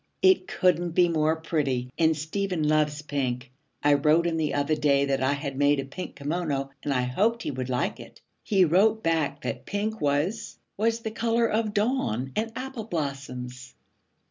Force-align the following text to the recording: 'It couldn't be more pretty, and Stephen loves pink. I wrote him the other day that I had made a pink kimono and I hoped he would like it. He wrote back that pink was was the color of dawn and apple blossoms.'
'It 0.23 0.47
couldn't 0.47 0.93
be 0.93 1.07
more 1.07 1.35
pretty, 1.35 1.91
and 1.95 2.17
Stephen 2.17 2.67
loves 2.67 3.03
pink. 3.03 3.51
I 3.83 3.93
wrote 3.93 4.25
him 4.25 4.37
the 4.37 4.55
other 4.55 4.73
day 4.73 5.05
that 5.05 5.21
I 5.21 5.33
had 5.33 5.55
made 5.55 5.79
a 5.79 5.85
pink 5.85 6.15
kimono 6.15 6.71
and 6.81 6.91
I 6.91 7.03
hoped 7.03 7.43
he 7.43 7.51
would 7.51 7.69
like 7.69 7.99
it. 7.99 8.19
He 8.41 8.65
wrote 8.65 9.03
back 9.03 9.43
that 9.43 9.67
pink 9.67 10.01
was 10.01 10.57
was 10.75 11.01
the 11.01 11.11
color 11.11 11.45
of 11.45 11.75
dawn 11.75 12.31
and 12.35 12.51
apple 12.55 12.85
blossoms.' 12.85 13.75